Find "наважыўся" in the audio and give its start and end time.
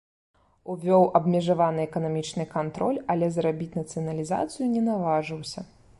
4.91-5.59